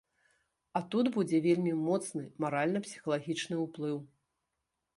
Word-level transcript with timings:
А 0.79 0.79
тут 0.93 1.09
будзе 1.17 1.41
вельмі 1.47 1.73
моцны 1.89 2.23
маральна-псіхалагічны 2.45 3.55
ўплыў. 3.69 3.97